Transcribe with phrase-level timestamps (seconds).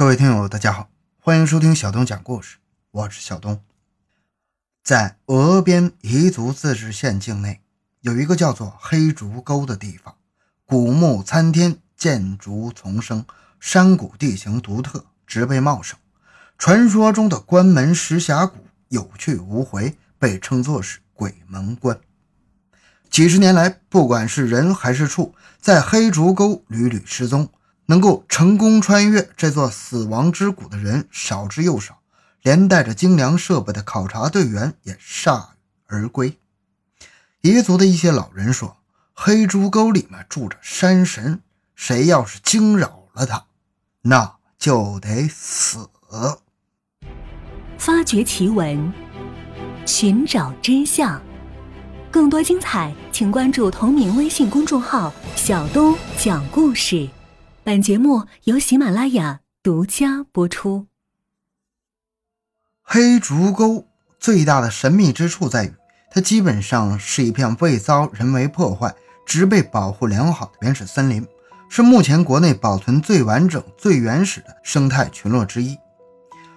[0.00, 0.88] 各位听友，大家好，
[1.18, 2.56] 欢迎收听小东讲故事，
[2.90, 3.60] 我是小东。
[4.82, 7.60] 在俄边彝族自治县境内，
[8.00, 10.16] 有一个叫做黑竹沟的地方，
[10.64, 13.26] 古木参天，建筑丛生，
[13.60, 15.98] 山谷地形独特，植被茂盛。
[16.56, 18.56] 传说中的关门石峡谷
[18.88, 22.00] 有去无回，被称作是鬼门关。
[23.10, 27.50] 几十年来，不管是人还是畜，在黑竹沟屡屡失踪。
[27.90, 31.98] 能够成功穿越这座死亡之谷的人少之又少，
[32.40, 35.46] 连带着精良设备的考察队员也铩羽
[35.88, 36.38] 而归。
[37.42, 38.76] 彝族的一些老人说，
[39.12, 41.42] 黑猪沟里面住着山神，
[41.74, 43.46] 谁要是惊扰了他，
[44.02, 45.90] 那就得死。
[47.76, 48.92] 发掘奇闻，
[49.84, 51.20] 寻找真相，
[52.08, 57.10] 更多精彩，请关注同名微信公众号“小东讲故事”。
[57.62, 60.86] 本节目由喜马拉雅独家播出。
[62.80, 63.86] 黑竹沟
[64.18, 65.74] 最大的神秘之处在于，
[66.10, 68.94] 它基本上是一片未遭人为破坏、
[69.26, 71.26] 植被保护良好的原始森林，
[71.68, 75.76] 是目前国内保存最完整、最原始的生态群落之一。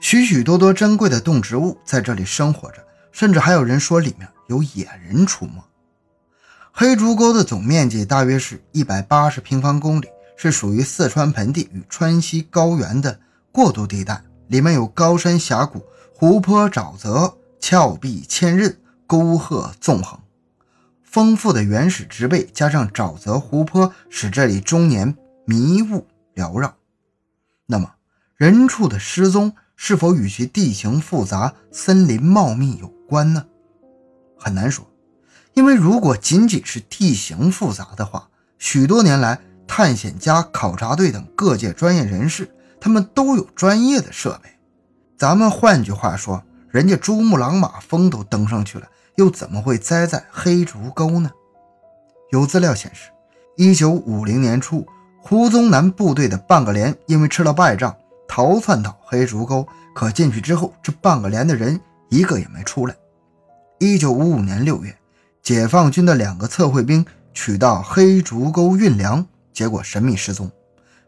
[0.00, 5.62] 许许多多珍贵的动植物在这里生活着，甚至还有人说里面有野人出没。
[6.72, 10.08] 黑竹沟的总面积大约是一百八十平方公里。
[10.36, 13.18] 是属于四川盆地与川西高原的
[13.50, 15.82] 过渡地带，里面有高山峡谷、
[16.14, 18.76] 湖泊、沼泽、峭壁千仞、
[19.06, 20.20] 沟壑纵横，
[21.02, 26.76] 丰富的原始植被加上沼泽、湖泊，使这里终年迷雾缭绕。
[27.64, 27.94] 那么，
[28.36, 33.46] 人畜的失踪是否与其地形复杂、森林茂密有关呢？
[34.38, 34.86] 很难说，
[35.54, 39.40] 因为如果仅仅是地形复杂的话，许多年来。
[39.78, 44.48] 探险家、考察队等各界专业人士，他们都有专业的设备。
[45.18, 51.30] 咱们换句话说，人家珠穆朗玛峰都登上去了，又怎么会栽在黑竹沟呢？
[52.32, 53.10] 有资料显示，
[53.58, 54.86] 一九五零年初，
[55.20, 57.94] 胡宗南部队的半个连因为吃了败仗，
[58.26, 59.68] 逃窜到黑竹沟。
[59.94, 62.96] 可进去之后，这半个连的人一个也没出来。
[63.78, 64.96] 一九五五年六月，
[65.42, 67.04] 解放军的两个测绘兵
[67.34, 69.26] 取到黑竹沟运粮。
[69.56, 70.52] 结果神秘失踪，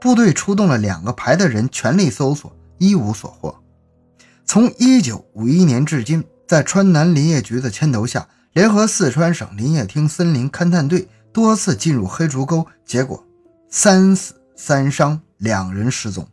[0.00, 3.54] 部队出动了两个排的人全力搜索，一无所获。
[4.46, 13.22] 从一九五一年至今，在川南林业局的牵头下，联合四川省林业厅森林勘探队多次进入黑竹沟，结果
[13.68, 16.26] 三死三伤，两人失踪。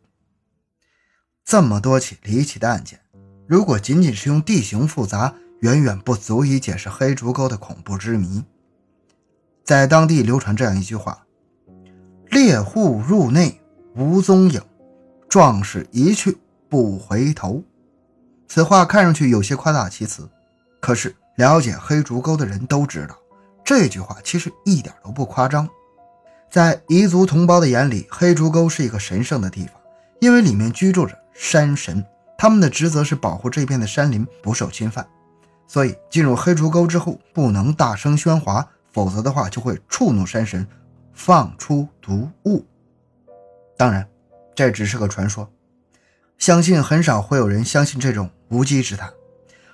[1.43, 3.01] 这么多起离奇的案件，
[3.45, 8.45] 如果仅仅是用地形复杂，远远不足以解释黑竹沟的恐怖之谜。
[9.65, 11.26] 在当地流传这样一句话。
[12.29, 13.59] 猎户入内
[13.95, 14.61] 无踪影，
[15.29, 16.37] 壮士一去
[16.69, 17.63] 不回头。
[18.47, 20.27] 此话看上去有些夸大其词，
[20.79, 23.15] 可是了解黑竹沟的人都知道，
[23.63, 25.67] 这句话其实一点都不夸张。
[26.49, 29.73] 在彝族同胞的眼里，黑竹沟是一个神圣的地方，
[30.21, 32.03] 因为里面居住着山神，
[32.37, 35.05] 他们的职责是保护这片的山林不受侵犯。
[35.67, 40.65] 所以进入黑竹沟之后，不能大声喧哗，否则的话就会触怒山神。
[41.17, 42.63] 放出毒物，
[43.75, 44.07] 当然，
[44.55, 45.51] 这只是个传说，
[46.37, 49.11] 相信很少会有人相信这种无稽之谈。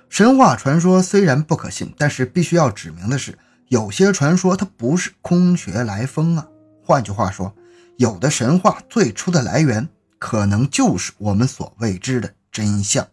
[0.08, 3.38] 神话传说虽然不可信，但是必须要指明的是，
[3.68, 6.48] 有些传说它不是空穴来风啊。
[6.82, 7.54] 换句话说，
[7.98, 9.86] 有的神话最初的来源
[10.18, 13.06] 可能就是我们所未知的真相。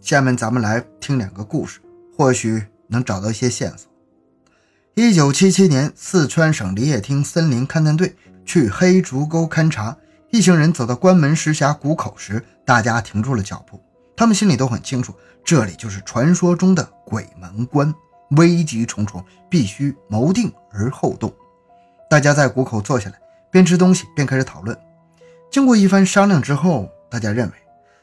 [0.00, 1.80] 下面咱们来听两个故事，
[2.16, 3.91] 或许能找到一些线索。
[4.94, 8.14] 一九七七年，四川省林业厅森林勘探队
[8.44, 9.96] 去黑竹沟勘察，
[10.28, 13.82] 一行人走到关门石峡谷口时，大家停住了脚步。
[14.14, 17.92] 他们心里都很清楚，这里就是传说中的鬼门关，
[18.36, 21.32] 危机重重，必须谋定而后动。
[22.10, 23.18] 大家在谷口坐下来，
[23.50, 24.76] 边吃东西边开始讨论。
[25.50, 27.54] 经过一番商量之后，大家认为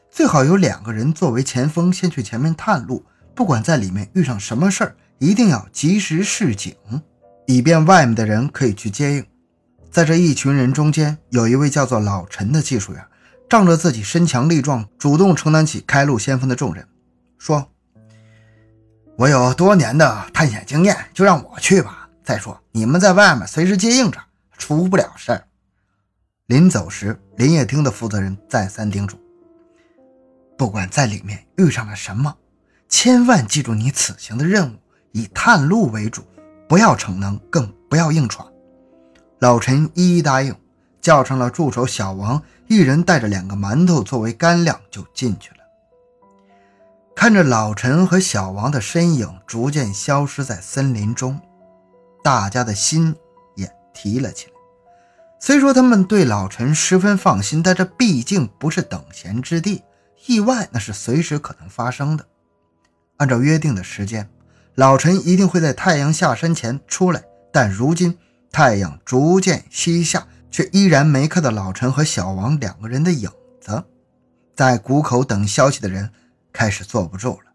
[0.10, 4.96] 最好有两个人作为前锋，先去前面探路，不管在里面遇上什么事儿。
[5.20, 6.74] 一定要及时示警，
[7.46, 9.26] 以便外面的人可以去接应。
[9.92, 13.06] 在这一群人中间，有一位叫做老陈的技术员，
[13.50, 16.88] 仗着自己身强力壮，主动承担起开路先锋的重任，
[17.38, 17.70] 说
[19.18, 22.08] ：“我有多年的探险经验，就让我去吧。
[22.24, 24.20] 再说你们在外面随时接应着，
[24.58, 25.44] 出不了事儿。”
[26.48, 29.20] 临走时，林业厅的负责人再三叮嘱
[30.58, 32.38] ：“不管在里面遇上了什么，
[32.88, 34.78] 千万记住你此行的任务。”
[35.12, 36.24] 以探路为主，
[36.68, 38.48] 不要逞能，更不要硬闯。
[39.40, 40.56] 老陈一一答应，
[41.02, 45.58] 叫上了助手小王，一人带着两个馒头作为干粮就进去了。
[47.16, 51.40] 看着老陈和小王的身影逐渐消失在森林中，
[52.24, 53.16] 大家的心
[53.56, 54.54] 也提了起来。
[55.42, 59.84] 虽说他们对老陈十分放心，但这毕竟不是等闲之地，
[60.28, 62.26] 意外那是随时可能发生的。
[63.18, 64.30] 按照约定的时间，
[64.80, 67.22] 老陈一定会在太阳下山前出来，
[67.52, 68.18] 但如今
[68.50, 73.30] 太阳逐渐西下，却依然没看到老陈和小王两个人的影
[73.60, 73.84] 子。
[74.56, 76.10] 在谷口等消息的人。
[76.52, 77.52] 开始坐不住了。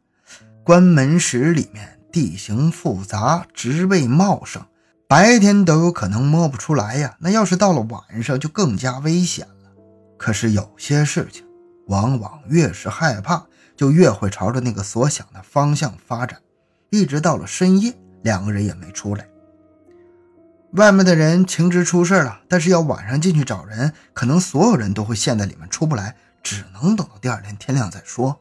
[0.62, 4.62] 关门石里面地形复杂，植被茂盛，
[5.09, 7.17] 白天都有可能摸不出来呀。
[7.19, 9.73] 那要是到了晚上，就更加危险了。
[10.17, 11.44] 可是有些事情，
[11.88, 13.47] 往往越是害怕，
[13.77, 16.38] 就越会朝着那个所想的方向发展。
[16.94, 17.93] 一直到了深夜，
[18.23, 19.26] 两个人也没出来。
[20.73, 28.41] 外面的人情知出事了，但是要晚上进去找人，可能所有人都会陷在里面出不来，只能等到第二天天亮再说。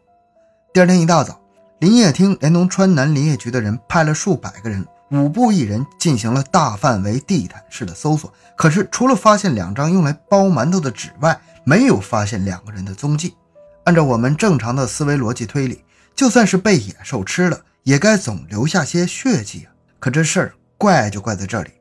[0.73, 1.39] 第二天一大早，
[1.79, 8.33] 林业厅连同川南林业局的人派了数百个人，五步一人进行了大范围地毯式的搜索。
[8.55, 13.35] 可是，除了发现两张用来包馒头的纸外，没有发现两个人的踪迹。
[13.83, 15.83] 按照我们正常的思维逻辑推理，
[16.15, 19.71] 就算是被野兽吃了，也该总留下些血迹啊。
[19.99, 21.71] 可这事儿怪就怪在这里，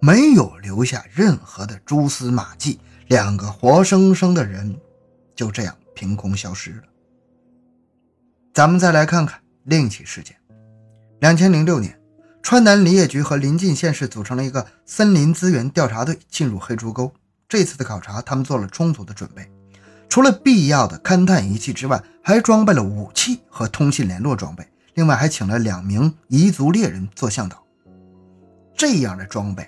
[0.00, 4.78] 没有留下任何的蛛丝马迹，两个活生生的人
[5.34, 6.82] 就这样凭空消失了。
[8.52, 10.36] 咱们再来看看另一起事件。
[11.20, 11.98] 两千零六年，
[12.42, 17.12] 川南林业局和临近县市组成了一个森林资源调查队，进入黑猪沟。
[17.48, 19.50] 这次的考察，他们做了充足的准备，
[20.08, 24.66] 除了必要的勘探仪器之外，还装备了武器和通信联络装备。
[25.00, 27.64] 另外，还请了两名彝族猎人做向导。
[28.76, 29.66] 这样的装备，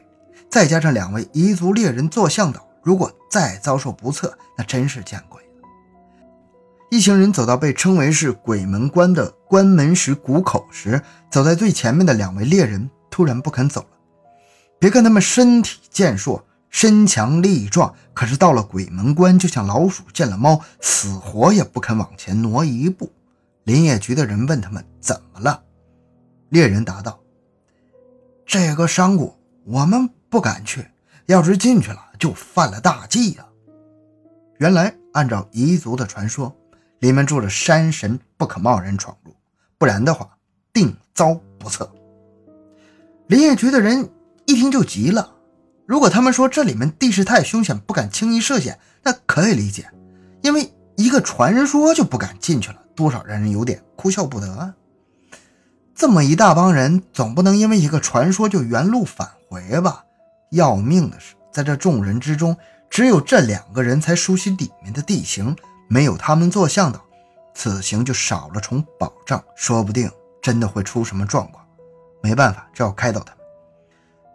[0.51, 5.69] 再加上两位彝族猎人做向导，如果再遭受不测，那真是见鬼了。
[6.91, 11.01] 一行人走到被称为是鬼门关的关门石谷口时，
[11.31, 13.87] 走在最前面的两位猎人突然不肯走了。
[14.79, 23.11] 别看他们身体健硕、身强力壮，可是到了鬼门关，就像老鼠见了猫，死活也不肯往前挪一步。
[23.65, 25.63] 林业局的人问他们怎么了，
[26.49, 27.21] 猎人答道
[28.47, 30.89] ：“这个山谷我们不敢去，
[31.27, 33.47] 要是进去了就犯了大忌呀。”
[34.59, 36.57] 原来，按照彝族的传说。
[37.01, 39.35] 里面住着山神，不可贸然闯入，
[39.77, 40.39] 不然的话
[40.73, 41.93] 定遭不测。
[43.27, 44.09] 林业局的人
[44.47, 45.35] 一听就急了。
[45.85, 49.91] 如果他们说这里面地势太凶险，不敢轻易涉险，那可以理解，
[50.43, 54.73] 因为一个传说就不敢进去了，多少让人有点哭笑不得。
[56.03, 60.05] 这么一大帮人，总不能因为一个传说就原路返回吧？
[60.51, 62.57] 要命的是，在这众人之中，
[62.91, 65.55] 只有这两个人才熟悉里面的地形。
[65.87, 67.01] 没有他们做向导，
[67.55, 70.11] 此行就少了重保障，说不定
[70.43, 71.65] 真的会出什么状况。
[72.21, 73.45] 没办法，只好开导他们。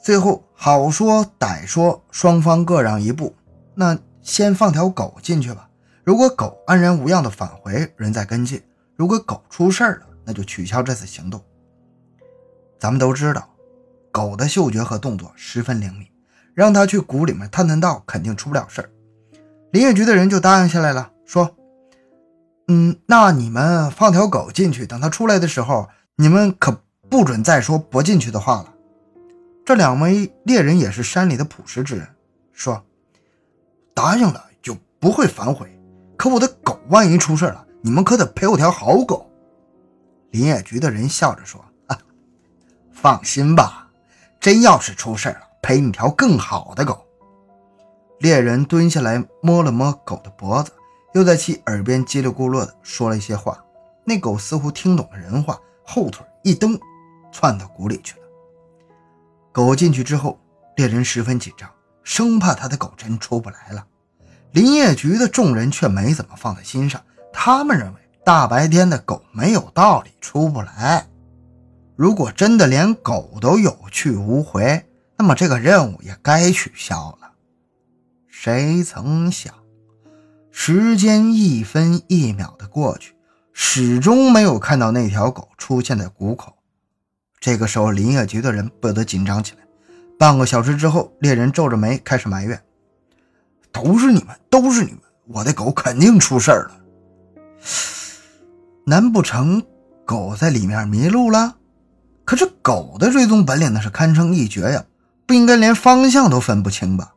[0.02, 3.36] 最后好说歹说，双方各让一步。
[3.75, 5.68] 那先放条狗进去吧。
[6.06, 8.58] 如果狗安然无恙的返回，人再跟进；
[8.96, 11.44] 如果狗出事了，那就取消这次行动。
[12.79, 13.50] 咱们都知道，
[14.12, 16.07] 狗的嗅觉和动作十分灵敏，
[16.53, 18.89] 让它去谷里面探探道，肯定出不了事儿。
[19.71, 21.12] 林业局的人就答应下来了。
[21.25, 21.56] 说，
[22.68, 28.74] 嗯，那你们放条狗进去，等它出来的时候，你们可不准再说不进去的话了。
[29.65, 32.07] 这两位猎人也是山里的朴实之人，
[32.53, 32.81] 说，
[33.93, 35.69] 答应了就不会反悔。
[36.15, 39.29] 可我的狗万一出事了，你们可得赔我条好狗。
[40.31, 41.63] 林业局的人笑着说：“，
[43.01, 43.88] 放心吧，
[44.39, 47.06] 真要是出事了，赔你条更好的狗。”
[48.20, 50.72] 猎人蹲下来摸了摸狗的脖子。
[51.13, 53.63] 又在其耳边叽里咕噜地说了一些话，
[54.04, 56.77] 那狗似乎听懂了人话，后腿一蹬，
[57.32, 58.25] 窜到谷里去了。
[59.51, 60.38] 狗进去之后，
[60.75, 61.68] 猎人十分紧张，
[62.04, 63.86] 生怕他的狗真出不来了。
[64.51, 67.01] 林业局的众人却没怎么放在心上，
[67.34, 71.08] 他们认为大白天的狗没有道理出不来。
[71.98, 74.86] 如果真的连狗都有去无回，
[75.18, 77.32] 那么这个任务也该取消了。
[78.27, 79.51] 谁曾想？
[80.51, 83.16] 时间一分一秒的过去，
[83.51, 86.54] 始终没有看到那条狗出现在谷口。
[87.39, 89.62] 这个时候，林业局的人不得紧张起来。
[90.20, 92.62] 半个小时之后，猎人皱着眉开始埋怨
[93.74, 95.01] ：“都是你们，都是你们！
[95.25, 96.80] 我的狗肯定出事了。
[98.86, 99.63] 难不成
[100.06, 101.56] 狗在里面迷路了？
[102.27, 104.84] 可这狗的追踪本领那是堪称一绝呀，
[105.25, 107.13] 不应该连方向都分不清吧？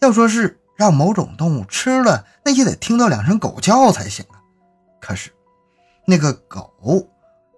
[0.00, 4.40] 要说是让某种动物吃了，那也得听到两声狗叫才行啊。
[5.02, 5.30] 可是，
[6.06, 6.72] 那个狗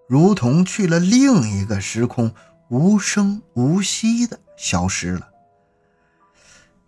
[0.08, 2.32] 如同去了另一个时空，
[2.70, 5.28] 无声无息的消失了。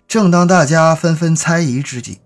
[0.09, 2.21] 正当大家纷纷猜疑之际，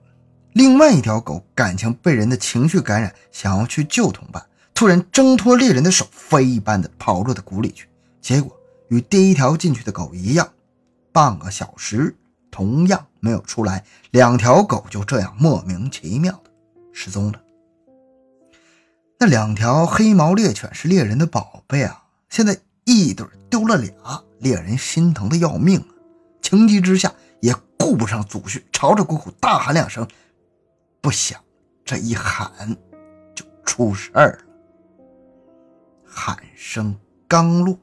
[0.54, 4.42] 另外一条狗感情被人的情绪感染，想要去救同伴，
[4.74, 7.88] 突然挣脱猎人的手，飞一般的跑入的谷里去。
[8.20, 8.56] 结果
[8.88, 10.48] 与第一条进去的狗一样，
[11.12, 12.16] 半个小时
[12.50, 16.50] 同样没有出来，两条狗就这样莫名其妙的
[16.92, 17.40] 失踪了。
[19.18, 23.92] 那两条黑毛猎犬是猎人的宝贝啊，现在一对丢了俩，
[24.40, 25.86] 猎人心疼的要命啊！
[26.40, 30.06] 情急之下也顾不上祖训，朝着谷谷大喊两声。
[31.00, 31.40] 不想
[31.84, 32.76] 这一喊
[33.34, 34.51] 就出事儿了。
[36.14, 36.94] 喊声
[37.26, 37.78] 刚落，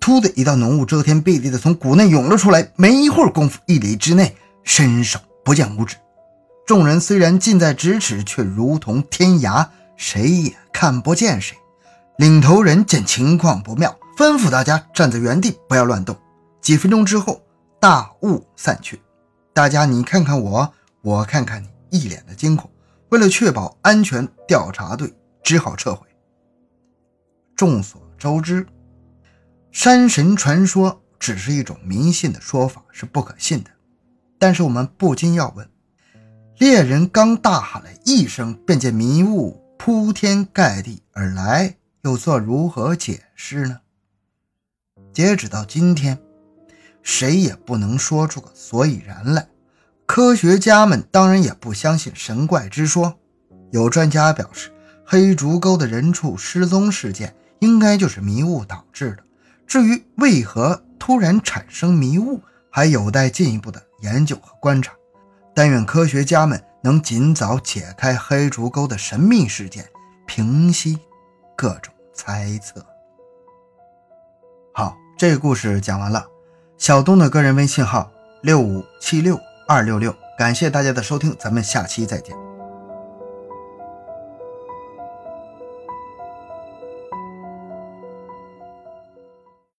[0.00, 5.96] 突的一道浓雾遮天蔽地的从谷内涌了出来，没一会儿功夫，一里之内伸手不见五指。
[6.66, 11.56] 众人虽然近在咫尺，却如同天涯，谁也看不见谁。
[12.18, 16.16] 领头人见情况不妙，吩咐大家站在原地，不要乱动。
[16.60, 17.42] 几分钟之后，
[17.78, 19.00] 大雾散去，
[19.52, 21.68] 大家你看看我，我看看你。
[21.88, 22.68] 一脸的惊恐，
[23.10, 25.14] 为了确保安全，调查队
[25.44, 26.06] 只好撤回。
[27.56, 28.66] 众所周知，
[29.72, 33.70] 山神传说只是一种迷信的说法，是不可信的。
[34.38, 35.66] 但是我们不禁要问：
[36.58, 43.80] 猎人刚大喊了一声，便见迷雾铺天盖地而来，又作如何解释呢？
[45.14, 46.18] 截止到今天，
[47.02, 49.48] 谁也不能说出个所以然来。
[50.04, 53.18] 科学家们当然也不相信神怪之说，
[53.72, 54.70] 有专家表示，
[55.06, 59.22] 黑竹沟的人畜失踪事件应该就是迷雾导致的。
[59.66, 64.92] 至于为何突然产生迷雾，还有待进一步的研究和观察。
[65.54, 69.86] 但愿科学家们能尽早解开黑竹沟的神秘事件，
[70.26, 70.98] 平息
[71.56, 72.84] 各种猜测。
[74.72, 76.26] 好，这个故事讲完了。
[76.78, 78.10] 小东的个人微信号
[78.42, 79.38] 六五七六。
[79.68, 82.45] 二六六，感谢大家的收听，咱们下期再见。